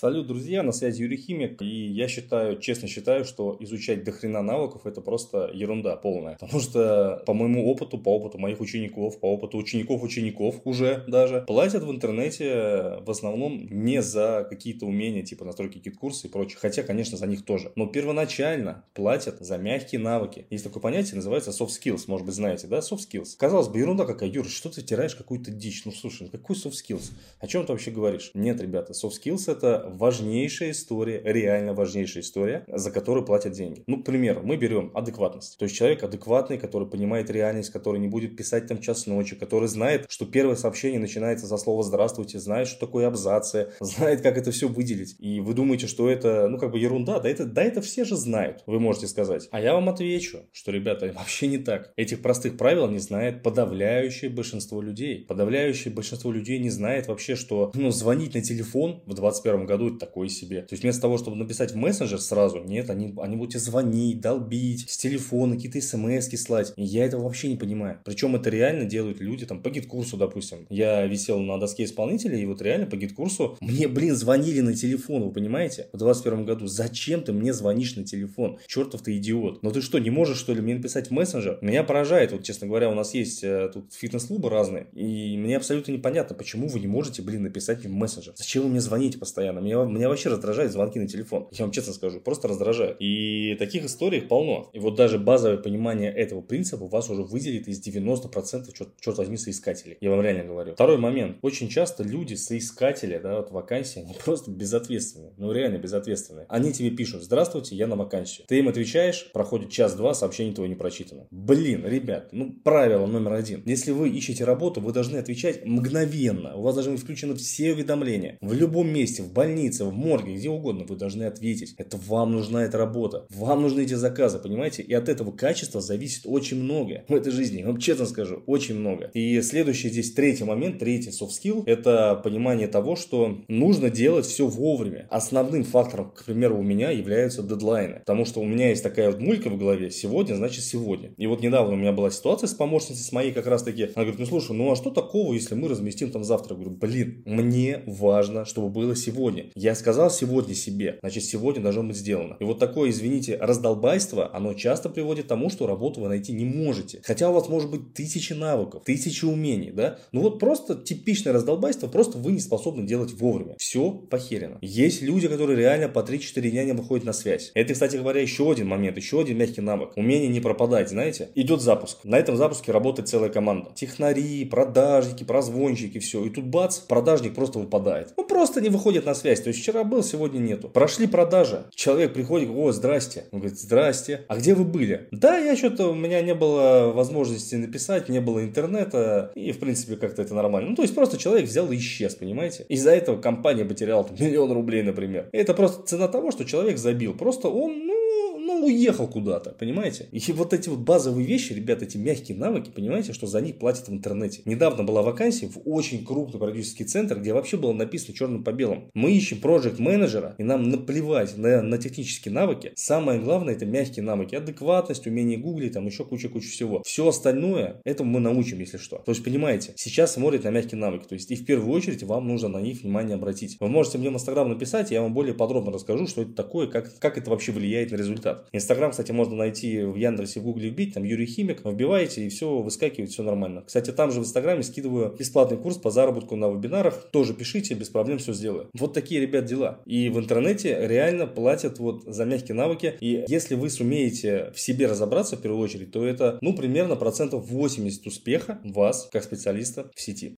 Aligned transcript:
Салют, 0.00 0.28
друзья, 0.28 0.62
на 0.62 0.70
связи 0.70 1.02
Юрий 1.02 1.16
Химик, 1.16 1.60
и 1.60 1.88
я 1.88 2.06
считаю, 2.06 2.60
честно 2.60 2.86
считаю, 2.86 3.24
что 3.24 3.56
изучать 3.58 4.04
дохрена 4.04 4.42
навыков 4.42 4.86
это 4.86 5.00
просто 5.00 5.50
ерунда 5.52 5.96
полная. 5.96 6.36
Потому 6.38 6.60
что 6.60 7.20
по 7.26 7.34
моему 7.34 7.68
опыту, 7.68 7.98
по 7.98 8.14
опыту 8.14 8.38
моих 8.38 8.60
учеников, 8.60 9.18
по 9.18 9.26
опыту 9.26 9.58
учеников 9.58 10.04
учеников 10.04 10.60
уже 10.64 11.02
даже, 11.08 11.42
платят 11.48 11.82
в 11.82 11.90
интернете 11.90 13.00
в 13.00 13.10
основном 13.10 13.66
не 13.70 14.00
за 14.00 14.46
какие-то 14.48 14.86
умения, 14.86 15.24
типа 15.24 15.44
настройки 15.44 15.78
GetCourse 15.78 16.23
а 16.23 16.28
и 16.28 16.30
прочее. 16.30 16.58
Хотя, 16.60 16.84
конечно, 16.84 17.18
за 17.18 17.26
них 17.26 17.44
тоже. 17.44 17.72
Но 17.74 17.86
первоначально 17.88 18.84
платят 18.94 19.40
за 19.40 19.58
мягкие 19.58 20.00
навыки. 20.00 20.46
Есть 20.48 20.62
такое 20.62 20.80
понятие, 20.80 21.16
называется 21.16 21.50
soft 21.50 21.70
skills, 21.70 22.04
может 22.06 22.24
быть, 22.24 22.36
знаете, 22.36 22.68
да, 22.68 22.78
soft 22.78 23.00
skills. 23.10 23.30
Казалось 23.36 23.66
бы, 23.66 23.80
ерунда 23.80 24.04
какая, 24.04 24.30
Юр, 24.30 24.46
что 24.46 24.68
ты 24.68 24.80
втираешь 24.80 25.16
какую-то 25.16 25.50
дичь? 25.50 25.84
Ну, 25.86 25.90
слушай, 25.90 26.22
ну 26.22 26.28
какой 26.28 26.54
soft 26.54 26.74
skills? 26.88 27.10
О 27.40 27.48
чем 27.48 27.66
ты 27.66 27.72
вообще 27.72 27.90
говоришь? 27.90 28.30
Нет, 28.34 28.60
ребята, 28.60 28.92
soft 28.92 29.14
skills 29.20 29.50
это 29.50 29.87
важнейшая 29.88 30.70
история, 30.72 31.20
реально 31.24 31.74
важнейшая 31.74 32.22
история, 32.22 32.64
за 32.68 32.90
которую 32.90 33.24
платят 33.24 33.52
деньги. 33.52 33.82
Ну, 33.86 34.02
к 34.02 34.04
примеру, 34.04 34.42
мы 34.42 34.56
берем 34.56 34.90
адекватность. 34.94 35.58
То 35.58 35.64
есть 35.64 35.76
человек 35.76 36.02
адекватный, 36.02 36.58
который 36.58 36.88
понимает 36.88 37.30
реальность, 37.30 37.70
который 37.70 38.00
не 38.00 38.08
будет 38.08 38.36
писать 38.36 38.66
там 38.66 38.80
час 38.80 39.06
ночи, 39.06 39.36
который 39.36 39.68
знает, 39.68 40.06
что 40.08 40.26
первое 40.26 40.56
сообщение 40.56 41.00
начинается 41.00 41.46
за 41.46 41.56
слово 41.56 41.82
«здравствуйте», 41.82 42.38
знает, 42.38 42.68
что 42.68 42.80
такое 42.80 43.06
абзацы, 43.06 43.72
знает, 43.80 44.20
как 44.20 44.36
это 44.36 44.50
все 44.50 44.68
выделить. 44.68 45.16
И 45.18 45.40
вы 45.40 45.54
думаете, 45.54 45.86
что 45.86 46.08
это, 46.08 46.48
ну, 46.48 46.58
как 46.58 46.70
бы 46.70 46.78
ерунда, 46.78 47.20
да 47.20 47.28
это, 47.28 47.44
да 47.44 47.62
это 47.62 47.80
все 47.80 48.04
же 48.04 48.16
знают, 48.16 48.62
вы 48.66 48.80
можете 48.80 49.06
сказать. 49.08 49.48
А 49.50 49.60
я 49.60 49.74
вам 49.74 49.88
отвечу, 49.88 50.40
что, 50.52 50.72
ребята, 50.72 51.12
вообще 51.16 51.46
не 51.48 51.58
так. 51.58 51.92
Этих 51.96 52.22
простых 52.22 52.56
правил 52.56 52.88
не 52.88 52.98
знает 52.98 53.42
подавляющее 53.42 54.30
большинство 54.30 54.82
людей. 54.82 55.24
Подавляющее 55.24 55.92
большинство 55.92 56.32
людей 56.32 56.58
не 56.58 56.70
знает 56.70 57.06
вообще, 57.06 57.36
что, 57.36 57.70
ну, 57.74 57.90
звонить 57.90 58.34
на 58.34 58.42
телефон 58.42 59.02
в 59.06 59.14
21 59.14 59.66
году 59.66 59.77
году 59.78 59.96
такой 59.96 60.28
себе. 60.28 60.62
То 60.62 60.74
есть 60.74 60.82
вместо 60.82 61.02
того, 61.02 61.18
чтобы 61.18 61.36
написать 61.36 61.72
в 61.72 61.76
мессенджер 61.76 62.20
сразу, 62.20 62.62
нет, 62.62 62.90
они, 62.90 63.14
они 63.18 63.36
будут 63.36 63.52
тебе 63.52 63.60
звонить, 63.60 64.20
долбить, 64.20 64.88
с 64.88 64.96
телефона 64.96 65.56
какие-то 65.56 65.80
смс 65.80 66.28
слать. 66.40 66.72
И 66.76 66.84
я 66.84 67.04
этого 67.04 67.22
вообще 67.24 67.48
не 67.48 67.56
понимаю. 67.56 68.00
Причем 68.04 68.36
это 68.36 68.50
реально 68.50 68.84
делают 68.84 69.20
люди 69.20 69.46
там 69.46 69.62
по 69.62 69.70
GetCourse 69.70 70.08
у, 70.08 70.16
допустим. 70.16 70.66
Я 70.68 71.06
висел 71.06 71.40
на 71.40 71.58
доске 71.58 71.84
исполнителя, 71.84 72.36
и 72.36 72.46
вот 72.46 72.60
реально 72.62 72.86
по 72.86 72.96
GetCourse 72.96 73.50
у 73.50 73.56
мне, 73.60 73.88
блин, 73.88 74.14
звонили 74.14 74.60
на 74.60 74.74
телефон, 74.74 75.24
вы 75.24 75.32
понимаете? 75.32 75.88
В 75.92 75.98
21 75.98 76.44
году. 76.44 76.66
Зачем 76.66 77.22
ты 77.22 77.32
мне 77.32 77.52
звонишь 77.52 77.96
на 77.96 78.04
телефон? 78.04 78.58
Чертов 78.66 79.02
ты 79.02 79.16
идиот. 79.16 79.62
Ну 79.62 79.70
ты 79.70 79.80
что, 79.80 79.98
не 79.98 80.10
можешь, 80.10 80.38
что 80.38 80.52
ли, 80.54 80.60
мне 80.60 80.74
написать 80.74 81.08
в 81.08 81.10
мессенджер? 81.12 81.58
Меня 81.62 81.82
поражает, 81.82 82.32
вот, 82.32 82.44
честно 82.44 82.66
говоря, 82.66 82.90
у 82.90 82.94
нас 82.94 83.14
есть 83.14 83.42
э, 83.44 83.70
тут 83.72 83.92
фитнес-клубы 83.92 84.50
разные, 84.50 84.88
и 84.92 85.36
мне 85.36 85.56
абсолютно 85.56 85.92
непонятно, 85.92 86.34
почему 86.34 86.68
вы 86.68 86.80
не 86.80 86.86
можете, 86.86 87.22
блин, 87.22 87.42
написать 87.42 87.84
в 87.84 87.90
мессенджер. 87.90 88.34
Зачем 88.36 88.64
вы 88.64 88.70
мне 88.70 88.80
звоните 88.80 89.18
постоянно? 89.18 89.60
Меня, 89.68 89.84
меня 89.84 90.08
вообще 90.08 90.30
раздражают 90.30 90.72
звонки 90.72 90.98
на 90.98 91.06
телефон. 91.06 91.48
Я 91.52 91.64
вам 91.64 91.72
честно 91.72 91.92
скажу, 91.92 92.20
просто 92.20 92.48
раздражают. 92.48 92.96
И 93.00 93.54
таких 93.58 93.84
историй 93.84 94.22
полно. 94.22 94.70
И 94.72 94.78
вот 94.78 94.94
даже 94.94 95.18
базовое 95.18 95.58
понимание 95.58 96.10
этого 96.10 96.40
принципа 96.40 96.86
вас 96.86 97.10
уже 97.10 97.22
выделит 97.22 97.68
из 97.68 97.86
90% 97.86 98.72
черт, 98.72 98.88
черт 98.98 99.18
возьми 99.18 99.36
соискателей. 99.36 99.98
Я 100.00 100.10
вам 100.10 100.22
реально 100.22 100.44
говорю. 100.44 100.72
Второй 100.72 100.96
момент. 100.96 101.38
Очень 101.42 101.68
часто 101.68 102.02
люди, 102.02 102.34
соискатели, 102.34 103.18
да, 103.18 103.36
вот 103.36 103.50
вакансии, 103.50 104.00
они 104.00 104.16
просто 104.24 104.50
безответственные. 104.50 105.34
Ну 105.36 105.52
реально 105.52 105.78
безответственные. 105.78 106.46
Они 106.48 106.72
тебе 106.72 106.90
пишут, 106.90 107.22
здравствуйте, 107.22 107.76
я 107.76 107.86
на 107.86 107.96
вакансию. 107.96 108.46
Ты 108.48 108.58
им 108.58 108.68
отвечаешь, 108.68 109.30
проходит 109.32 109.70
час-два, 109.70 110.14
сообщение 110.14 110.54
твое 110.54 110.70
не 110.70 110.76
прочитано. 110.76 111.26
Блин, 111.30 111.84
ребят, 111.86 112.30
ну 112.32 112.52
правило 112.64 113.06
номер 113.06 113.34
один. 113.34 113.62
Если 113.66 113.90
вы 113.90 114.08
ищете 114.08 114.44
работу, 114.44 114.80
вы 114.80 114.92
должны 114.92 115.18
отвечать 115.18 115.66
мгновенно. 115.66 116.56
У 116.56 116.62
вас 116.62 116.74
должны 116.74 116.92
быть 116.92 117.02
включены 117.02 117.34
все 117.34 117.72
уведомления. 117.72 118.38
В 118.40 118.54
любом 118.54 118.88
месте, 118.88 119.22
в 119.22 119.32
больнице, 119.32 119.57
больнице, 119.58 119.84
в 119.84 119.92
морге, 119.92 120.34
где 120.34 120.48
угодно, 120.48 120.84
вы 120.88 120.96
должны 120.96 121.24
ответить. 121.24 121.74
Это 121.78 121.96
вам 121.96 122.32
нужна 122.32 122.64
эта 122.64 122.78
работа. 122.78 123.26
Вам 123.30 123.62
нужны 123.62 123.82
эти 123.82 123.94
заказы, 123.94 124.38
понимаете? 124.38 124.82
И 124.82 124.94
от 124.94 125.08
этого 125.08 125.32
качества 125.32 125.80
зависит 125.80 126.22
очень 126.26 126.62
многое 126.62 127.04
в 127.08 127.14
этой 127.14 127.32
жизни. 127.32 127.64
Вам 127.64 127.78
честно 127.78 128.06
скажу, 128.06 128.42
очень 128.46 128.76
много. 128.76 129.10
И 129.14 129.40
следующий 129.42 129.88
здесь 129.88 130.12
третий 130.12 130.44
момент, 130.44 130.78
третий 130.78 131.10
soft 131.10 131.30
skill, 131.30 131.64
это 131.66 132.20
понимание 132.22 132.68
того, 132.68 132.94
что 132.94 133.38
нужно 133.48 133.90
делать 133.90 134.26
все 134.26 134.46
вовремя. 134.46 135.08
Основным 135.10 135.64
фактором, 135.64 136.12
к 136.12 136.24
примеру, 136.24 136.58
у 136.58 136.62
меня 136.62 136.90
являются 136.90 137.42
дедлайны. 137.42 138.00
Потому 138.00 138.24
что 138.24 138.40
у 138.40 138.44
меня 138.44 138.68
есть 138.68 138.84
такая 138.84 139.10
вот 139.10 139.20
мулька 139.20 139.50
в 139.50 139.58
голове, 139.58 139.90
сегодня 139.90 140.34
значит 140.34 140.62
сегодня. 140.62 141.10
И 141.16 141.26
вот 141.26 141.42
недавно 141.42 141.72
у 141.74 141.76
меня 141.76 141.92
была 141.92 142.10
ситуация 142.10 142.46
с 142.46 142.54
помощницей, 142.54 143.02
с 143.02 143.10
моей 143.12 143.32
как 143.32 143.46
раз 143.46 143.64
таки. 143.64 143.84
Она 143.94 144.04
говорит, 144.04 144.20
ну 144.20 144.26
слушай, 144.26 144.52
ну 144.54 144.70
а 144.70 144.76
что 144.76 144.90
такого, 144.90 145.32
если 145.32 145.56
мы 145.56 145.68
разместим 145.68 146.10
там 146.10 146.22
завтра? 146.22 146.54
Я 146.54 146.60
говорю, 146.62 146.76
блин, 146.76 147.22
мне 147.26 147.82
важно, 147.86 148.44
чтобы 148.44 148.68
было 148.68 148.94
сегодня. 148.94 149.47
Я 149.54 149.74
сказал 149.74 150.10
сегодня 150.10 150.54
себе, 150.54 150.98
значит 151.00 151.24
сегодня 151.24 151.62
должно 151.62 151.82
быть 151.82 151.96
сделано. 151.96 152.36
И 152.40 152.44
вот 152.44 152.58
такое, 152.58 152.90
извините, 152.90 153.36
раздолбайство, 153.36 154.34
оно 154.34 154.54
часто 154.54 154.88
приводит 154.88 155.26
к 155.26 155.28
тому, 155.28 155.50
что 155.50 155.66
работу 155.66 156.00
вы 156.00 156.08
найти 156.08 156.32
не 156.32 156.44
можете. 156.44 157.00
Хотя 157.04 157.30
у 157.30 157.32
вас 157.32 157.48
может 157.48 157.70
быть 157.70 157.94
тысячи 157.94 158.32
навыков, 158.32 158.82
тысячи 158.84 159.24
умений, 159.24 159.70
да? 159.70 159.98
Ну 160.12 160.22
вот 160.22 160.38
просто 160.38 160.74
типичное 160.74 161.32
раздолбайство, 161.32 161.86
просто 161.86 162.18
вы 162.18 162.32
не 162.32 162.40
способны 162.40 162.86
делать 162.86 163.12
вовремя. 163.12 163.56
Все 163.58 163.90
похерено. 163.90 164.58
Есть 164.60 165.02
люди, 165.02 165.28
которые 165.28 165.58
реально 165.58 165.88
по 165.88 166.00
3-4 166.00 166.50
дня 166.50 166.64
не 166.64 166.72
выходят 166.72 167.04
на 167.04 167.12
связь. 167.12 167.50
Это, 167.54 167.72
кстати 167.74 167.96
говоря, 167.96 168.20
еще 168.20 168.50
один 168.50 168.68
момент, 168.68 168.96
еще 168.96 169.20
один 169.20 169.38
мягкий 169.38 169.60
навык. 169.60 169.96
Умение 169.96 170.28
не 170.28 170.40
пропадать, 170.40 170.88
знаете? 170.88 171.30
Идет 171.34 171.60
запуск. 171.60 171.98
На 172.04 172.18
этом 172.18 172.36
запуске 172.36 172.72
работает 172.72 173.08
целая 173.08 173.30
команда. 173.30 173.70
Технари, 173.74 174.44
продажники, 174.44 175.24
прозвонщики, 175.24 175.98
все. 175.98 176.24
И 176.24 176.30
тут 176.30 176.46
бац, 176.46 176.78
продажник 176.78 177.34
просто 177.34 177.58
выпадает. 177.58 178.12
Он 178.16 178.26
просто 178.26 178.60
не 178.60 178.68
выходит 178.68 179.04
на 179.06 179.14
связь. 179.14 179.27
То 179.36 179.48
есть 179.48 179.60
вчера 179.60 179.84
был, 179.84 180.02
сегодня 180.02 180.38
нету. 180.38 180.68
Прошли 180.68 181.06
продажи. 181.06 181.66
Человек 181.74 182.12
приходит, 182.12 182.50
о, 182.50 182.72
здрасте. 182.72 183.24
Он 183.32 183.40
говорит, 183.40 183.58
здрасте. 183.58 184.24
А 184.28 184.36
где 184.36 184.54
вы 184.54 184.64
были? 184.64 185.08
Да, 185.10 185.38
я 185.38 185.56
что-то, 185.56 185.88
у 185.88 185.94
меня 185.94 186.20
не 186.22 186.34
было 186.34 186.92
возможности 186.92 187.54
написать, 187.56 188.08
не 188.08 188.20
было 188.20 188.42
интернета. 188.42 189.32
И, 189.34 189.52
в 189.52 189.58
принципе, 189.58 189.96
как-то 189.96 190.22
это 190.22 190.34
нормально. 190.34 190.70
Ну, 190.70 190.76
то 190.76 190.82
есть, 190.82 190.94
просто 190.94 191.18
человек 191.18 191.46
взял 191.46 191.70
и 191.70 191.76
исчез, 191.76 192.14
понимаете? 192.14 192.64
Из-за 192.68 192.90
этого 192.90 193.20
компания 193.20 193.64
потеряла 193.64 194.04
там, 194.04 194.16
миллион 194.18 194.52
рублей, 194.52 194.82
например. 194.82 195.28
И 195.32 195.36
это 195.36 195.54
просто 195.54 195.82
цена 195.86 196.08
того, 196.08 196.30
что 196.30 196.44
человек 196.44 196.78
забил. 196.78 197.14
Просто 197.14 197.48
он, 197.48 197.86
ну, 197.86 198.38
ну, 198.58 198.66
уехал 198.66 199.08
куда-то, 199.08 199.50
понимаете? 199.50 200.08
И 200.12 200.20
вот 200.32 200.52
эти 200.52 200.68
вот 200.68 200.80
базовые 200.80 201.26
вещи, 201.26 201.52
ребята, 201.52 201.84
эти 201.84 201.96
мягкие 201.96 202.36
навыки, 202.36 202.70
понимаете, 202.74 203.12
что 203.12 203.26
за 203.26 203.40
них 203.40 203.58
платят 203.58 203.88
в 203.88 203.92
интернете. 203.92 204.42
Недавно 204.44 204.84
была 204.84 205.02
вакансия 205.02 205.48
в 205.48 205.60
очень 205.64 206.04
крупный 206.04 206.40
продюсерский 206.40 206.84
центр, 206.84 207.18
где 207.18 207.32
вообще 207.32 207.56
было 207.56 207.72
написано 207.72 208.14
черным 208.14 208.44
по 208.44 208.52
белому. 208.52 208.90
Мы 208.94 209.12
ищем 209.12 209.40
проект 209.40 209.78
менеджера 209.78 210.34
и 210.38 210.42
нам 210.42 210.68
наплевать 210.68 211.36
на, 211.36 211.62
на 211.62 211.78
технические 211.78 212.32
навыки. 212.32 212.72
Самое 212.74 213.20
главное 213.20 213.54
это 213.54 213.66
мягкие 213.66 214.04
навыки. 214.04 214.34
Адекватность, 214.34 215.06
умение 215.06 215.38
гуглить, 215.38 215.74
там 215.74 215.86
еще 215.86 216.04
куча-куча 216.04 216.48
всего. 216.48 216.82
Все 216.84 217.08
остальное, 217.08 217.80
этому 217.84 218.12
мы 218.12 218.20
научим, 218.20 218.58
если 218.60 218.78
что. 218.78 218.98
То 218.98 219.12
есть, 219.12 219.24
понимаете, 219.24 219.72
сейчас 219.76 220.14
смотрят 220.14 220.44
на 220.44 220.50
мягкие 220.50 220.78
навыки. 220.78 221.06
То 221.08 221.14
есть, 221.14 221.30
и 221.30 221.36
в 221.36 221.44
первую 221.44 221.72
очередь 221.72 222.02
вам 222.02 222.28
нужно 222.28 222.48
на 222.48 222.60
них 222.60 222.82
внимание 222.82 223.14
обратить. 223.14 223.56
Вы 223.60 223.68
можете 223.68 223.98
мне 223.98 224.10
в 224.10 224.14
Инстаграм 224.14 224.48
написать, 224.48 224.90
я 224.90 225.02
вам 225.02 225.14
более 225.14 225.34
подробно 225.34 225.72
расскажу, 225.72 226.06
что 226.06 226.22
это 226.22 226.32
такое, 226.32 226.66
как, 226.66 226.98
как 226.98 227.18
это 227.18 227.30
вообще 227.30 227.52
влияет 227.52 227.90
на 227.92 227.96
результат. 227.96 228.47
Инстаграм, 228.52 228.90
кстати, 228.90 229.12
можно 229.12 229.36
найти 229.36 229.82
в 229.82 229.96
Яндексе, 229.96 230.40
в 230.40 230.44
Гугле 230.44 230.70
вбить, 230.70 230.94
там 230.94 231.04
Юрий 231.04 231.26
Химик, 231.26 231.64
вбиваете 231.64 232.26
и 232.26 232.28
все 232.28 232.58
выскакивает, 232.58 233.10
все 233.10 233.22
нормально. 233.22 233.62
Кстати, 233.66 233.90
там 233.90 234.10
же 234.10 234.20
в 234.20 234.22
Инстаграме 234.22 234.62
скидываю 234.62 235.14
бесплатный 235.18 235.56
курс 235.56 235.76
по 235.76 235.90
заработку 235.90 236.36
на 236.36 236.48
вебинарах, 236.48 237.08
тоже 237.10 237.34
пишите, 237.34 237.74
без 237.74 237.88
проблем 237.88 238.18
все 238.18 238.32
сделаю. 238.32 238.68
Вот 238.74 238.94
такие, 238.94 239.20
ребят, 239.20 239.44
дела. 239.44 239.80
И 239.86 240.08
в 240.08 240.18
интернете 240.18 240.78
реально 240.80 241.26
платят 241.26 241.78
вот 241.78 242.02
за 242.04 242.24
мягкие 242.24 242.54
навыки, 242.54 242.94
и 243.00 243.24
если 243.28 243.54
вы 243.54 243.70
сумеете 243.70 244.52
в 244.54 244.60
себе 244.60 244.86
разобраться 244.86 245.36
в 245.36 245.42
первую 245.42 245.62
очередь, 245.62 245.92
то 245.92 246.04
это, 246.06 246.38
ну, 246.40 246.54
примерно 246.54 246.96
процентов 246.96 247.48
80 247.48 248.06
успеха 248.06 248.60
вас, 248.64 249.08
как 249.12 249.24
специалиста 249.24 249.90
в 249.94 250.00
сети. 250.00 250.34